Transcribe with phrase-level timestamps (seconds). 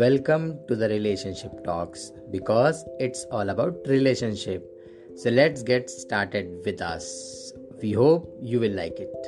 [0.00, 4.64] Welcome to the relationship talks because it's all about relationship.
[5.14, 7.52] So let's get started with us.
[7.82, 9.26] We hope you will like it.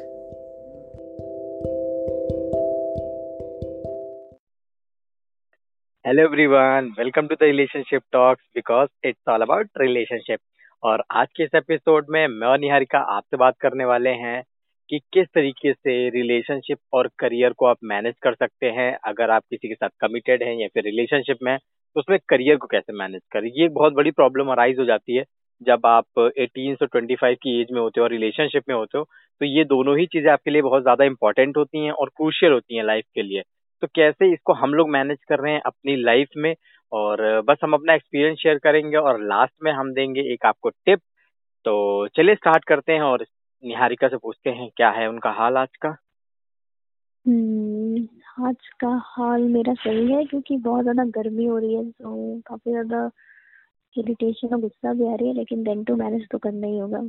[6.04, 10.40] Hello everyone welcome to the relationship talks because it's all about relationship
[10.82, 14.42] और आज के इस episode में मैं और निहारिका आपसे बात करने वाले हैं
[14.92, 19.42] कि किस तरीके से रिलेशनशिप और करियर को आप मैनेज कर सकते हैं, अगर आप
[19.50, 23.20] किसी के साथ कमिटेड हैं या फिर रिलेशनशिप में तो उसमें करियर को कैसे मैनेज
[23.32, 23.48] करें?
[23.48, 25.24] ये एक बहुत बड़ी प्रॉब्लम अराइज हो जाती है
[25.60, 29.04] जब आप 18 से 25 की एज में होते हो और रिलेशनशिप में होते हो
[29.40, 32.76] तो ये दोनों ही चीज़ें आपके लिए बहुत ज़्यादा इंपॉर्टेंट होती हैं और क्रूशियल होती
[32.76, 33.42] हैं लाइफ के लिए।
[33.82, 36.54] तो कैसे इसको हम लोग मैनेज कर रहे हैं अपनी लाइफ में?
[36.92, 41.00] और बस हम अपना एक्सपीरियंस शेयर करेंगे और लास्ट में हम देंगे एक आपको टिप
[41.66, 43.24] तो चलिए स्टार्ट करते हैं और
[43.62, 45.96] निहारिका से पूछते हैं क्या है उनका हाल आज का?
[47.26, 48.06] हम्म,
[48.46, 52.70] आज का हाल मेरा सही है क्योंकि बहुत ज़्यादा गर्मी हो रही है तो काफ़ी
[52.70, 53.10] ज़्यादा
[53.96, 57.02] इरिटेशन और गुस्सा भी आ रही है लेकिन देन टू मैनेज तो करना ही होगा।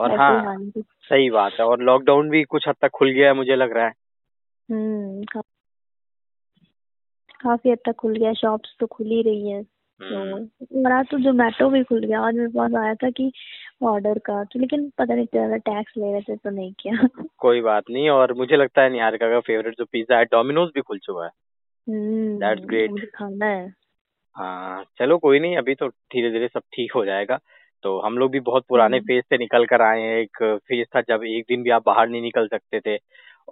[0.00, 3.56] और हाँ सही बात है और लॉकडाउन भी कुछ हद तक खुल गया है मुझे
[3.56, 3.92] लग रहा है।
[4.68, 5.40] हम्म का,
[7.40, 11.68] काफ़ी हद तक खुल गया शॉप्स तो खुल ही रही है। तो और तो जोमेटो
[11.70, 13.32] भी खुल गया आज मेरे पास आया था कि
[13.82, 17.60] ऑर्डर का। तो लेकिन पता नहीं चला टैक्स ले रहे थे तो नहीं किया। कोई
[17.60, 20.98] बात नहीं और मुझे लगता है निहारिका का फेवरेट जो पिज्जा है डोमिनोज भी खुल
[20.98, 21.30] चुका है।
[21.88, 23.74] दैट्स हम्म ग्रेट खाना है।
[24.36, 27.38] हाँ चलो कोई नहीं अभी तो धीरे धीरे सब ठीक हो जाएगा।
[27.82, 30.86] तो हम लोग भी बहुत पुराने हम्म। फ़ेज़ से निकल कर आए हैं। एक फ़ेज़
[30.96, 32.98] था जब एक दिन भी आप बाहर नहीं निकल सकते थे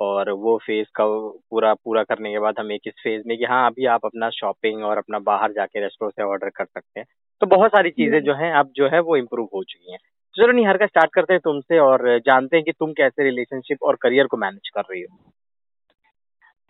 [0.01, 1.05] और वो फ़ेज़ का
[1.51, 4.31] पूरा पूरा करने के बाद हम एक इस फ़ेज़ में कि हाँ अभी आप अपना
[4.31, 7.07] शॉपिंग और अपना बाहर जाके रेस्टोरेंट से ऑर्डर कर सकते हैं।
[7.41, 9.99] तो बहुत सारी चीज़ें हम्म। जो हैं अब जो है वो इम्प्रूव हो चुकी हैं।
[10.35, 13.97] चलो निहार का स्टार्ट करते हैं तुमसे और जानते हैं कि तुम कैसे रिलेशनशिप और
[13.97, 15.33] करियर को मैनेज कर रही हो।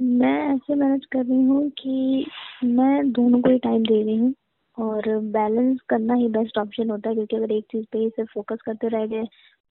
[0.01, 2.27] मैं ऐसे मैनेज कर रही हूँ कि
[2.65, 4.35] मैं दोनों को ही टाइम दे रही हूँ
[4.79, 8.31] और बैलेंस करना ही बेस्ट ऑप्शन होता है क्योंकि अगर एक चीज़ पे ही सिर्फ़
[8.35, 9.25] फोकस करते रह गए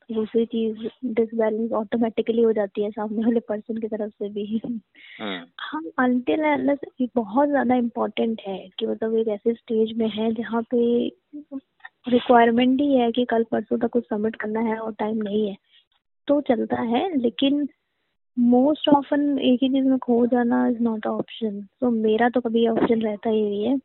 [0.09, 4.61] तो दूसरी चीज़ डिसबैलेंस ऑटोमेटिकली हो जाती है सामने वाले पर्सन की तरफ़ से भी।
[5.21, 6.39] हम्म। हाँ अनटिल
[7.01, 11.09] ये बहुत ज़्यादा इम्पोर्टेंट है कि मतलब एक ऐसे स्टेज में है जहाँ पे
[12.09, 15.55] रिक्वायरमेंट ही है कि कल परसों तक कुछ सबमिट करना है और टाइम नहीं है।
[16.27, 17.67] तो चलता है, लेकिन
[18.37, 22.41] मोस्ट ऑफन एक ही चीज़ में खो जाना इज़ नॉट अ ऑप्शन तो मेरा तो
[22.41, 23.79] कभी ऑप्शन रहता ही नहीं है।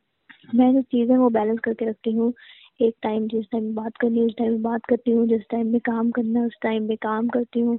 [0.54, 2.32] मैं जो चीज़ें वो बैलेंस करके रखती हूँ।
[2.80, 5.80] एक टाइम जिस टाइम बात करनी है, उस टाइम बात करती हूँ। जिस टाइम में
[5.80, 7.78] काम करना है, उस टाइम में काम करती हूँ।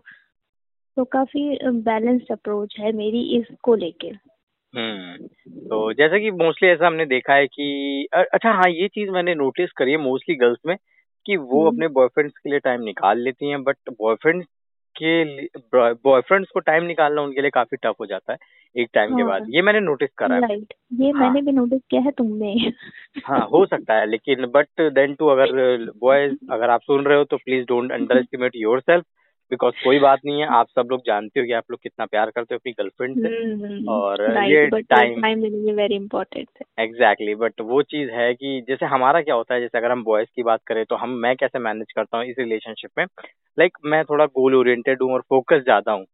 [0.97, 4.11] तो काफ़ी बैलेंस्ड अप्रोच है मेरी इसको लेके।
[4.73, 5.27] हम्म।
[5.67, 9.35] तो जैसा कि मोस्टली ऐसा हमने देखा है कि अ- अच्छा हाँ ये चीज़ मैंने
[9.35, 10.75] नोटिस करी है मोस्टली गर्ल्स में
[11.25, 14.47] कि वो हम्म। अपने बॉयफ्रेंड्स के लिए टाइम निकाल लेती हैं बट बॉयफ्रेंड्स
[14.95, 15.23] के
[16.03, 18.37] बॉयफ्रेंड्स को टाइम निकालना उनके लिए काफ़ी टफ हो जाता है
[18.75, 21.51] एक टाइम के बाद। हाँ ये मैंने नोटिस करा है। राइट ये हाँ। मैंने भी
[21.51, 22.53] नोटिस किया है तुमने।
[23.25, 25.45] हाँ हो सकता है लेकिन बट देन टू अगर
[25.97, 29.05] बॉयज़ अगर आप सुन रहे हो तो please don't underestimate yourself
[29.53, 32.29] because कोई बात नहीं है आप सब लोग जानते हो कि आप लोग कितना प्यार
[32.29, 35.41] करते हो अपनी गर्लफ्रेंड से। हम्म और ये time
[35.75, 36.47] very important
[36.79, 40.27] exactly but वो चीज़ है कि जैसे हमारा क्या होता है जैसे अगर हम बॉयज़
[40.35, 43.05] की बात करें तो हम मैं कैसे मैनेज करता हूँ इस रिलेशनशिप में?
[43.57, 46.05] लाइक like, मैं थोड़ा गोल ओरिएंटेड हूँ और फोकस ज़्यादा हूँ।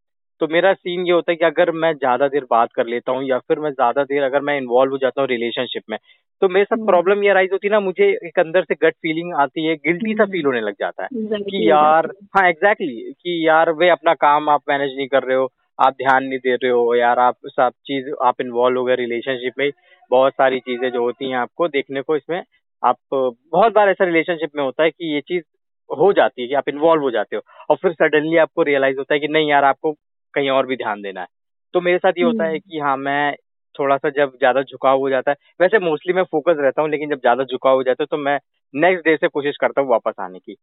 [0.41, 3.23] तो मेरा सीन ये होता है कि अगर मैं ज़्यादा देर बात कर लेता हूँ
[3.23, 5.97] या फिर मैं ज़्यादा देर अगर मैं इन्वॉल्व हो जाता हूँ रिलेशनशिप में
[6.41, 8.93] तो मेरे साथ हम्म। प्रॉब्लम ये राइज होती है ना मुझे एक अंदर से गट
[8.97, 12.87] फीलिंग आती है गिल्टी सा फील हम्म होने लग जाता है कि यार हाँ एग्जैक्टली
[12.87, 16.39] exactly, कि यार वे अपना काम आप मैनेज नहीं कर रहे हो आप ध्यान नहीं
[16.39, 19.69] दे रहे हो यार आप सब चीज़ आप इन्वॉल्व हो गए रिलेशनशिप में
[20.11, 22.41] बहुत सारी चीज़ें जो होती हैं आपको देखने को इसमें
[22.83, 25.43] आप बहुत बार ऐसा रिलेशनशिप में होता है कि ये चीज़
[25.89, 29.13] हो जाती है कि आप इन्वॉल्व हो जाते हो और फिर सडनली आपको रियलाइज़ होता
[29.13, 29.95] है कि नहीं यार आपको
[30.33, 31.27] कहीं और भी ध्यान देना है।
[31.73, 33.35] तो मेरे साथ ये होता है हम्म। कि हाँ मैं
[33.75, 37.09] थोड़ा सा जब ज़्यादा झुकाव हो जाता है वैसे मोस्टली मैं फोकस रहता हूँ लेकिन
[37.09, 38.39] जब ज़्यादा झुकाव हो जाता है तो मैं
[38.73, 40.55] नेक्स्ट डे से कोशिश करता हूँ वापस आने की।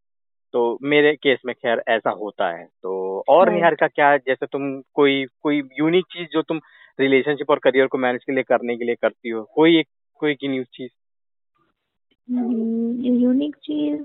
[0.55, 4.81] तो मेरे केस में खैर ऐसा होता है। तो और निहार का क्या जैसे तुम
[4.95, 6.61] कोई कोई यूनिक चीज़ जो तुम
[6.99, 9.87] रिलेशनशिप और करियर को मैनेज के लिए करने के लिए करती हो कोई एक
[10.21, 10.91] कोई की न्यूज़ चीज़?
[12.29, 14.01] यूनिक चीज़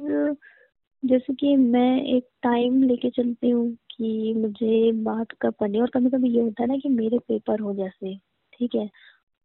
[1.04, 5.90] जैसे कि मैं एक टाइम लेके चलती हूँ कि मुझे बात कब करनी है और
[5.90, 8.16] कभी कभी ये होता है ना कि मेरे पेपर हो जैसे,
[8.54, 8.90] ठीक है?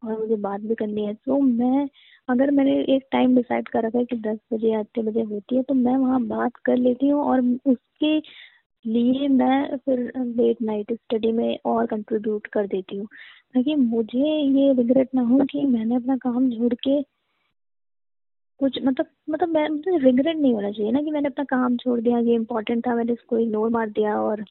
[0.03, 1.89] और मुझे बात भी करनी है। तो मैं,
[2.29, 5.63] अगर मैंने एक टाइम डिसाइड कर रखा है कि दस बजे या बजे होती है
[5.63, 8.19] तो मैं वहाँ बात कर लेती हूँ और उसके
[8.85, 13.07] लिए मैं फिर लेट नाइट स्टडी में और कंट्रीब्यूट कर देती हूँ।
[13.55, 14.19] ताकि मुझे
[14.59, 17.03] ये रिग्रेट ना हो कि मैंने अपना काम छोड़ के
[18.61, 22.01] कुछ मतलब मतलब मैं, मुझे रिग्रेट नहीं होना चाहिए ना कि मैंने अपना काम छोड़
[22.01, 24.45] दिया, ये इम्पोर्टेंट था, मैंने इसको इग्नोर मार दिया और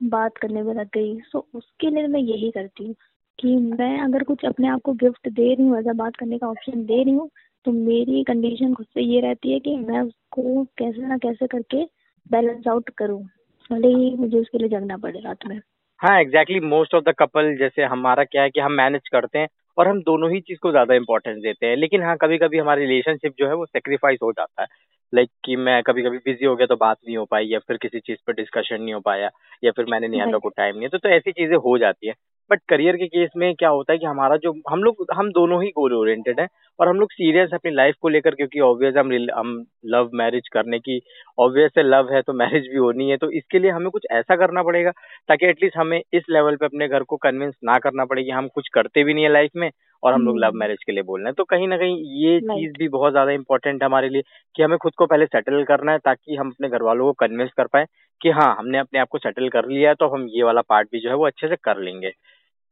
[0.00, 2.94] बात करने में लग गई। सो उसके लिए मैं यही करती हूँ
[3.38, 6.48] कि मैं अगर कुछ अपने आप को गिफ्ट दे रही हूँ, ऐसा बात करने का
[6.48, 7.28] ऑप्शन दे रही हूँ
[7.66, 11.84] तो मेरी कंडीशन खुद से ये रहती है कि मैं उसको कैसे ना कैसे करके
[12.30, 13.22] बैलेंस आउट करूँ।
[13.70, 15.60] भले ही मुझे उसके लिए जगना पड़े रात में।
[16.00, 19.48] हाँ exactly most of the couple जैसे हमारा क्या है कि हम मैनेज करते हैं
[19.76, 22.80] और हम दोनों ही चीज़ को ज़्यादा इंपॉर्टेंस देते हैं। लेकिन हाँ कभी कभी हमारा
[22.80, 24.68] रिलेशनशिप जो है वो सेक्रीफाइस हो जाता है।
[25.12, 27.58] लाइक like कि मैं कभी कभी बिज़ी हो गया तो बात नहीं हो पाई या
[27.60, 29.30] फिर किसी चीज़ पर डिस्कशन नहीं हो पाया
[29.62, 32.14] या फिर मैंने नहीं आता को टाइम नहीं तो, तो ऐसी चीज़ें हो जाती है।
[32.50, 35.62] बट करियर के केस में क्या होता है कि हमारा जो हम लोग हम दोनों
[35.62, 36.46] ही गोल ओरिएंटेड है
[36.78, 40.78] और हम लोग सीरियस अपनी लाइफ को लेकर क्योंकि ऑब्वियस हम हम लव मैरिज करने
[40.78, 41.00] की
[41.38, 44.36] ऑब्वियस है लव है तो मैरिज भी होनी है तो इसके लिए हमें कुछ ऐसा
[44.36, 44.90] करना पड़ेगा
[45.28, 48.48] ताकि एटलीस्ट हमें इस लेवल पे अपने घर को कन्विंस ना करना पड़े कि हम
[48.48, 49.70] कुछ करते भी नहीं है लाइफ में
[50.02, 51.96] और हम लोग लव हम्म। मैरिज के लिए बोल रहे हैं। तो कहीं ना कहीं
[52.22, 54.22] ये चीज़ भी बहुत ज़्यादा इंपॉर्टेंट है हमारे लिए
[54.54, 57.50] कि हमें खुद को पहले सेटल करना है ताकि हम अपने घर वालों को कन्विंस
[57.56, 57.86] कर पाए
[58.20, 60.88] कि हाँ हमने अपने आप को सेटल कर लिया है तो हम ये वाला पार्ट
[60.92, 62.12] भी जो है वो अच्छे से कर लेंगे।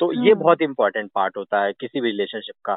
[0.00, 2.74] तो ये हाँ। बहुत इंपॉर्टेंट पार्ट होता है किसी भी रिलेशनशिप का।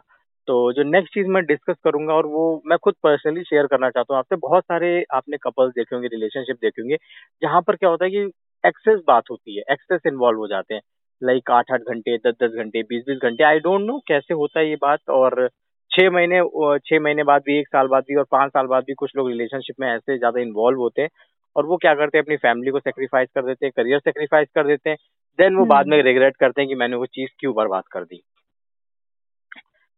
[0.48, 4.14] तो जो नेक्स्ट चीज़ मैं डिस्कस करूँगा और वो मैं खुद पर्सनली शेयर करना चाहता
[4.14, 6.98] हूँ आपसे बहुत सारे आपने कपल्स देखे होंगे रिलेशनशिप देखे होंगे
[7.42, 8.31] जहाँ पर क्या होता है कि
[8.64, 10.81] एक्सेस बात होती है एक्सेस इन्वॉल्व हो जाते हैं।
[11.22, 14.60] लाइक आठ आठ घंटे दस दस घंटे बीस बीस घंटे आई डोंट नो कैसे होता
[14.60, 15.48] है ये बात और
[15.92, 16.42] छह महीने
[16.86, 19.30] छह महीने बाद भी एक साल बाद भी और पाँच साल बाद भी कुछ लोग
[19.30, 21.10] रिलेशनशिप में ऐसे ज़्यादा इन्वॉल्व होते हैं
[21.56, 24.68] और वो क्या करते हैं अपनी फैमिली को सेक्रीफाइस कर देते हैं करियर सेक्रीफाइस कर
[24.68, 24.98] देते हैं।
[25.39, 28.04] देन वो बाद में रिग्रेट हम्म। करते हैं कि मैंने वो चीज़ क्यों बर्बाद कर
[28.04, 28.22] दी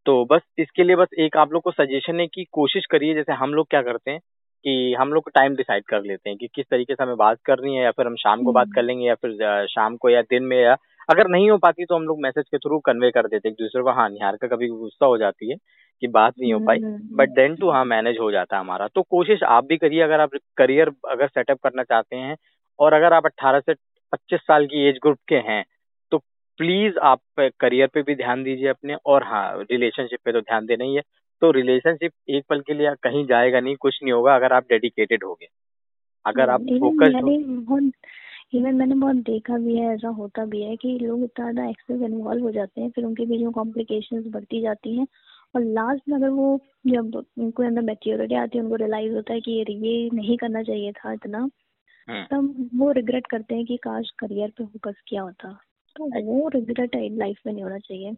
[0.05, 3.33] तो बस इसके लिए बस एक आप लोग को सजेशन है कि कोशिश करिए जैसे
[3.33, 4.19] हम लोग क्या करते हैं
[4.65, 7.75] कि हम लोग टाइम डिसाइड कर लेते हैं कि किस तरीके से हमें बात करनी
[7.75, 10.21] है या फिर हम शाम को बात कर हम्म। लेंगे या फिर शाम को या
[10.21, 10.75] दिन में या
[11.09, 13.61] अगर नहीं हो पाती तो हम लोग मैसेज के थ्रू कन्वे कर देते हैं एक
[13.61, 15.55] दूसरे को हाँ निहार का कभी गुस्सा हो जाती है
[16.01, 16.79] कि बात नहीं हो पाई
[17.13, 20.19] बट देन टू हाँ मैनेज हो जाता है हमारा तो कोशिश आप भी करिए अगर
[20.19, 22.35] आप करियर अगर सेटअप करना चाहते हैं
[22.79, 23.73] और अगर आप 18 से
[24.13, 25.63] 25 साल की एज ग्रुप के हैं
[26.11, 26.17] तो
[26.59, 30.83] प्लीज़ आप करियर पे भी ध्यान दीजिए अपने और हाँ रिलेशनशिप पे तो ध्यान देना
[30.83, 31.01] ही है
[31.41, 35.23] तो रिलेशनशिप एक पल के लिए कहीं जाएगा नहीं कुछ नहीं होगा अगर आप डेडिकेटेड
[35.23, 35.37] हो
[36.25, 37.11] अगर आप फोकस
[38.53, 42.01] इवन मैंने बहुत देखा भी है ऐसा होता भी है कि लोग इतना ज़्यादा एक्सेस
[42.01, 45.07] इन्वॉल्व हो जाते हैं फिर उनके बीच में कॉम्प्लिकेशंस बढ़ती जाती हैं
[45.55, 49.41] और लास्ट में अगर वो जब उनको अंदर मेच्योरिटी आती है उनको रियलाइज़ होता है
[49.41, 51.49] कि ये नहीं करना चाहिए था इतना।
[52.09, 55.51] तब वो रिग्रेट करते हैं कि काश करियर पे फोकस किया होता।
[55.95, 58.09] तो वो रिग्रेट लाइफ में नहीं होना चाहिए।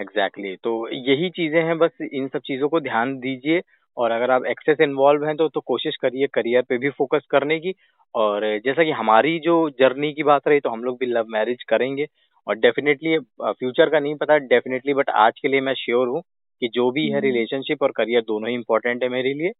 [0.00, 0.62] Exactly exactly.
[0.64, 3.62] तो यही चीज़ें हैं बस इन सब चीज़ों को ध्यान दीजिए।
[3.96, 7.58] और अगर आप एक्सेस इन्वॉल्व हैं तो तो कोशिश करिए करियर पे भी फोकस करने
[7.60, 7.74] की।
[8.14, 11.62] और जैसा कि हमारी जो जर्नी की बात रही तो हम लोग भी लव मैरिज
[11.62, 12.06] करेंगे।
[12.46, 16.22] और डेफिनेटली फ्यूचर का नहीं पता डेफिनेटली बट आज के लिए मैं श्योर हूँ
[16.62, 19.52] कि जो भी है रिलेशनशिप हम्म। और करियर दोनों ही इम्पोर्टेंट है मेरे लिए।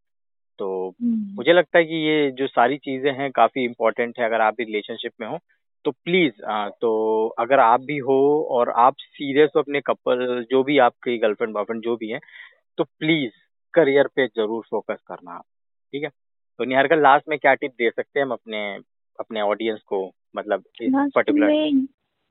[0.63, 4.41] तो हम्म। मुझे लगता है कि ये जो सारी चीज़ें हैं काफ़ी इम्पोर्टेंट है अगर
[4.41, 5.39] आप भी रिलेशनशिप में हो
[5.85, 6.43] तो प्लीज़
[6.81, 6.93] तो
[7.39, 8.19] अगर आप भी हो
[8.51, 12.21] और आप सीरियस हो अपने कपल जो भी आपकी गर्लफ्रेंड बॉयफ्रेंड जो भी है
[12.79, 13.33] तो प्लीज़
[13.75, 15.45] करियर पे ज़रूर फोकस करना आप
[15.95, 16.11] ठीक है
[16.61, 18.63] तो निहार का लास्ट में क्या टिप दे सकते हैं हम अपने
[19.19, 20.05] अपने ऑडियंस को
[20.35, 21.51] मतलब इस पर्टिकुलर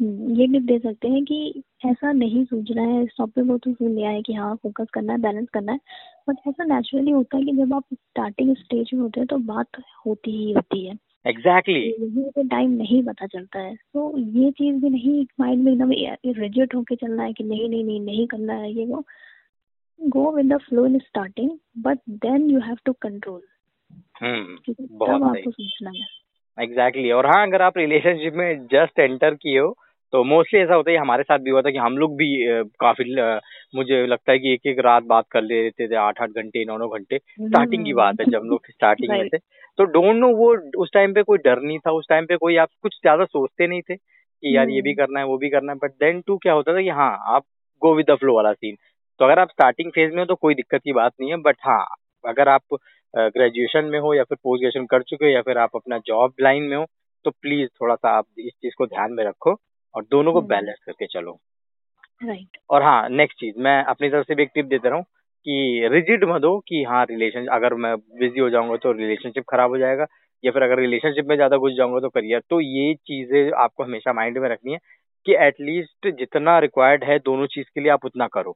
[0.02, 3.96] ये भी दे सकते हैं कि ऐसा नहीं सोचना है। इस टॉपिक को तो सुन
[3.96, 5.80] लिया है कि हाँ फोकस करना है बैलेंस करना है।
[6.30, 9.68] बट ऐसा नेचुरली होता है कि जब आप स्टार्टिंग स्टेज में होते हैं तो बात
[10.06, 12.50] होती ही होती है। Exactly exactly.
[12.52, 15.92] टाइम नहीं पता चलता है। तो ये चीज़ भी नहीं माइंड में एकदम
[16.42, 19.04] रिजिट होके चलना है कि नहीं नहीं नहीं नहीं करना है ये वो।
[20.08, 23.42] Go with the flow in starting but then you have to control
[24.70, 26.22] तब आपको सोचना है।
[26.64, 27.18] Exactly exactly.
[27.18, 29.78] और हाँ अगर आप रिलेशनशिप में जस्ट एंटर किए हो
[30.14, 32.28] तो मोस्टली ऐसा होता है हमारे साथ भी हुआ था कि हम लोग भी
[32.80, 33.16] काफ़ी
[33.76, 36.78] मुझे लगता है कि एक एक रात बात कर लेते थे आठ आठ घंटे नौ
[36.78, 39.38] नौ घंटे स्टार्टिंग की बात है जब हम लोग स्टार्टिंग में थे।
[39.78, 42.56] तो डोंट नो वो उस टाइम पे कोई डर नहीं था उस टाइम पे कोई
[42.56, 45.50] आप कुछ ज़्यादा सोचते नहीं थे कि यार ये भी हम्म। करना है वो भी
[45.50, 47.44] करना है बट देन टू क्या होता था कि हाँ आप
[47.82, 48.76] गो विद द फ्लो वाला सीन
[49.20, 51.56] तो अगर आप स्टार्टिंग फ़ेज़ में हो तो कोई दिक्कत की बात नहीं है बट
[51.60, 51.86] हाँ
[52.26, 52.62] अगर आप
[53.14, 56.34] ग्रेजुएशन में हो या फिर पोस्ट ग्रेजुएशन कर चुके हो या फिर आप अपना जॉब
[56.42, 56.86] लाइन में हो
[57.26, 59.54] तो प्लीज़ थोड़ा सा आप इस चीज़ को ध्यान में रखो।
[59.96, 61.40] और दोनों को बैलेंस हम्म। करके चलो।
[62.22, 65.06] राइट और हाँ नेक्स्ट चीज़ मैं अपनी तरफ़ से भी एक टिप देता रहा हूँ
[65.46, 69.70] कि रिजिड मत हो कि हाँ रिलेशन अगर मैं बिज़ी हो जाऊँगा तो रिलेशनशिप खराब
[69.70, 70.06] हो जाएगा
[70.44, 74.14] या फिर अगर रिलेशनशिप में ज़्यादा घुस जाऊँगा तो करियर। तो ये चीज़ें आपको हमेशा
[74.14, 74.78] माइंड में रखनी है
[75.26, 78.56] कि एटलीस्ट जितना रिक्वायर्ड है दोनों चीज़ के लिए आप उतना करो।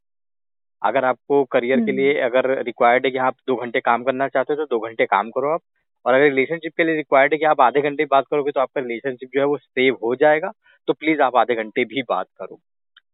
[0.82, 4.28] अगर आपको करियर के लिए हम्म। अगर रिक्वायर्ड है कि आप दो घंटे काम करना
[4.28, 5.62] चाहते हो तो दो घंटे काम करो आप।
[6.06, 8.82] और अगर रिलेशनशिप के लिए रिक्वायर्ड है कि आप आधे घंटे बात करोगे तो आपका
[8.82, 10.52] रिलेशनशिप जो है वो सेव हो जाएगा।
[10.88, 12.60] तो प्लीज़ आप आधे घंटे भी बात करो।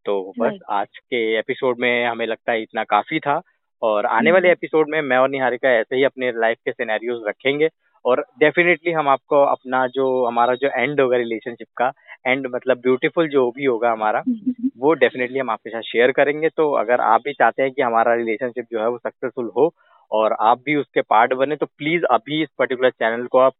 [0.06, 3.42] तो बस आज के एपिसोड में हमें लगता है इतना काफ़ी था
[3.82, 7.70] और आने वाले एपिसोड। में मैं और निहारिका ऐसे ही अपने लाइफ के सिनेरियोज रखेंगे
[8.06, 11.92] और डेफिनेटली हम आपको अपना जो हमारा जो एंड होगा रिलेशनशिप का
[12.28, 14.24] एंड मतलब ब्यूटीफुल जो भी होगा हमारा
[14.78, 18.14] वो डेफिनेटली हम आपके साथ शेयर करेंगे। तो अगर आप भी चाहते हैं कि हमारा
[18.16, 19.74] रिलेशनशिप जो है वो सक्सेसफुल हो
[20.12, 23.54] और आप भी उसके पार्ट बने तो प्लीज़ अभी इस पर्टिकुलर चैनल को आप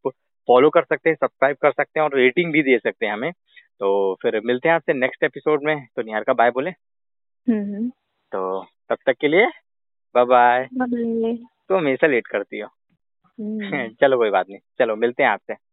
[0.48, 3.32] फॉलो कर सकते हैं सब्सक्राइब कर सकते हैं और रेटिंग भी दे सकते हैं हमें।
[3.82, 6.72] तो फिर मिलते हैं आपसे नेक्स्ट एपिसोड में। तो निहार का बाय बोले।
[8.32, 9.48] तो तब तक के लिए
[10.16, 10.68] बाय बाय
[11.70, 12.68] तो हमेशा लेट करती हो।
[14.02, 15.71] चलो कोई बात नहीं। चलो मिलते हैं आपसे